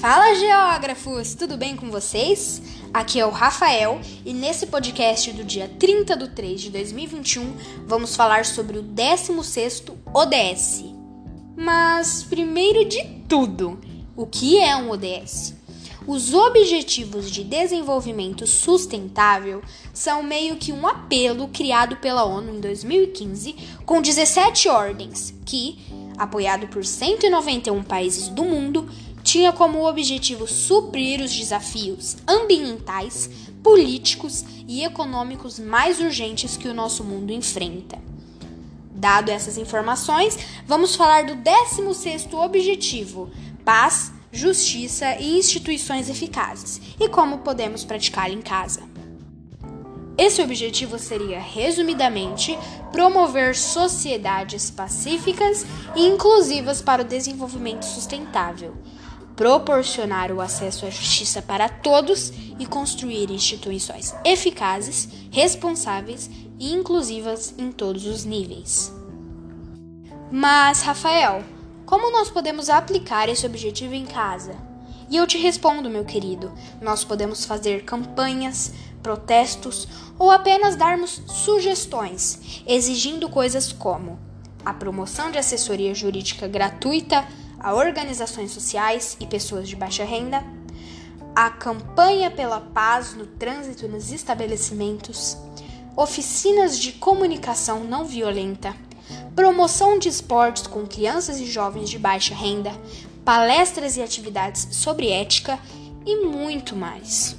Fala 0.00 0.34
geógrafos, 0.34 1.34
tudo 1.34 1.58
bem 1.58 1.76
com 1.76 1.90
vocês? 1.90 2.62
Aqui 2.92 3.20
é 3.20 3.26
o 3.26 3.30
Rafael 3.30 4.00
e 4.24 4.32
nesse 4.32 4.66
podcast 4.66 5.30
do 5.30 5.44
dia 5.44 5.70
30 5.78 6.16
de 6.16 6.28
3 6.30 6.58
de 6.62 6.70
2021 6.70 7.54
vamos 7.86 8.16
falar 8.16 8.46
sobre 8.46 8.78
o 8.78 8.82
16º 8.82 9.92
ODS. 10.14 10.86
Mas 11.54 12.22
primeiro 12.22 12.88
de 12.88 13.04
tudo, 13.28 13.78
o 14.16 14.24
que 14.24 14.58
é 14.58 14.74
um 14.74 14.90
ODS? 14.90 15.54
Os 16.06 16.32
Objetivos 16.32 17.30
de 17.30 17.44
Desenvolvimento 17.44 18.46
Sustentável 18.46 19.60
são 19.92 20.22
meio 20.22 20.56
que 20.56 20.72
um 20.72 20.86
apelo 20.86 21.48
criado 21.48 21.96
pela 21.96 22.24
ONU 22.24 22.56
em 22.56 22.60
2015 22.60 23.54
com 23.84 24.00
17 24.00 24.66
ordens 24.66 25.34
que, 25.44 25.78
apoiado 26.16 26.68
por 26.68 26.86
191 26.86 27.82
países 27.82 28.28
do 28.28 28.44
mundo, 28.44 28.88
tinha 29.30 29.52
como 29.52 29.88
objetivo 29.88 30.44
suprir 30.48 31.20
os 31.20 31.32
desafios 31.32 32.16
ambientais, 32.26 33.30
políticos 33.62 34.44
e 34.66 34.82
econômicos 34.82 35.56
mais 35.56 36.00
urgentes 36.00 36.56
que 36.56 36.66
o 36.66 36.74
nosso 36.74 37.04
mundo 37.04 37.32
enfrenta. 37.32 37.96
Dado 38.92 39.30
essas 39.30 39.56
informações, 39.56 40.36
vamos 40.66 40.96
falar 40.96 41.26
do 41.26 41.36
16º 41.36 42.34
objetivo: 42.44 43.30
paz, 43.64 44.12
justiça 44.32 45.14
e 45.20 45.38
instituições 45.38 46.10
eficazes, 46.10 46.80
e 46.98 47.08
como 47.08 47.38
podemos 47.38 47.84
praticá-lo 47.84 48.34
em 48.34 48.42
casa. 48.42 48.82
Esse 50.18 50.42
objetivo 50.42 50.98
seria, 50.98 51.38
resumidamente, 51.38 52.58
promover 52.90 53.54
sociedades 53.54 54.72
pacíficas 54.72 55.64
e 55.94 56.04
inclusivas 56.04 56.82
para 56.82 57.02
o 57.02 57.04
desenvolvimento 57.04 57.84
sustentável, 57.84 58.74
proporcionar 59.40 60.30
o 60.30 60.38
acesso 60.42 60.84
à 60.84 60.90
justiça 60.90 61.40
para 61.40 61.66
todos 61.66 62.30
e 62.58 62.66
construir 62.66 63.30
instituições 63.30 64.14
eficazes, 64.22 65.08
responsáveis 65.30 66.28
e 66.58 66.74
inclusivas 66.74 67.54
em 67.56 67.72
todos 67.72 68.04
os 68.04 68.26
níveis. 68.26 68.92
Mas, 70.30 70.82
Rafael, 70.82 71.42
como 71.86 72.12
nós 72.12 72.28
podemos 72.28 72.68
aplicar 72.68 73.30
esse 73.30 73.46
objetivo 73.46 73.94
em 73.94 74.04
casa? 74.04 74.54
E 75.08 75.16
eu 75.16 75.26
te 75.26 75.38
respondo, 75.38 75.88
meu 75.88 76.04
querido: 76.04 76.52
nós 76.78 77.02
podemos 77.02 77.46
fazer 77.46 77.86
campanhas, 77.86 78.74
protestos 79.02 79.88
ou 80.18 80.30
apenas 80.30 80.76
darmos 80.76 81.22
sugestões, 81.26 82.62
exigindo 82.66 83.26
coisas 83.30 83.72
como 83.72 84.18
a 84.66 84.74
promoção 84.74 85.30
de 85.30 85.38
assessoria 85.38 85.94
jurídica 85.94 86.46
gratuita 86.46 87.26
a 87.60 87.74
organizações 87.74 88.50
sociais 88.50 89.16
e 89.20 89.26
pessoas 89.26 89.68
de 89.68 89.76
baixa 89.76 90.04
renda, 90.04 90.42
a 91.36 91.50
campanha 91.50 92.30
pela 92.30 92.60
paz 92.60 93.14
no 93.14 93.26
trânsito 93.26 93.86
nos 93.86 94.10
estabelecimentos, 94.10 95.36
oficinas 95.96 96.78
de 96.78 96.92
comunicação 96.92 97.84
não 97.84 98.04
violenta, 98.04 98.74
promoção 99.36 99.98
de 99.98 100.08
esportes 100.08 100.66
com 100.66 100.86
crianças 100.86 101.38
e 101.38 101.44
jovens 101.44 101.90
de 101.90 101.98
baixa 101.98 102.34
renda, 102.34 102.72
palestras 103.24 103.96
e 103.96 104.02
atividades 104.02 104.68
sobre 104.72 105.10
ética 105.10 105.58
e 106.06 106.24
muito 106.24 106.74
mais. 106.74 107.36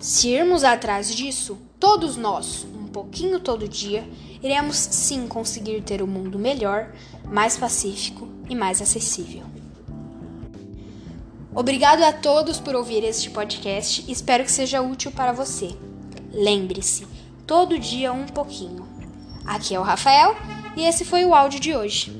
Se 0.00 0.28
irmos 0.28 0.64
atrás 0.64 1.14
disso, 1.14 1.58
todos 1.78 2.16
nós, 2.16 2.64
um 2.64 2.86
pouquinho 2.86 3.40
todo 3.40 3.68
dia, 3.68 4.08
iremos 4.42 4.76
sim 4.76 5.26
conseguir 5.26 5.82
ter 5.82 6.02
um 6.02 6.06
mundo 6.06 6.38
melhor, 6.38 6.92
mais 7.24 7.56
pacífico 7.56 8.28
e 8.48 8.54
mais 8.54 8.80
acessível. 8.80 9.44
Obrigado 11.54 12.02
a 12.02 12.12
todos 12.12 12.60
por 12.60 12.74
ouvir 12.74 13.02
este 13.04 13.30
podcast, 13.30 14.04
espero 14.08 14.44
que 14.44 14.52
seja 14.52 14.80
útil 14.80 15.10
para 15.10 15.32
você. 15.32 15.74
Lembre-se, 16.32 17.06
todo 17.46 17.78
dia 17.78 18.12
um 18.12 18.26
pouquinho. 18.26 18.86
Aqui 19.44 19.74
é 19.74 19.80
o 19.80 19.82
Rafael 19.82 20.36
e 20.76 20.84
esse 20.84 21.04
foi 21.04 21.24
o 21.24 21.34
áudio 21.34 21.58
de 21.58 21.74
hoje. 21.74 22.17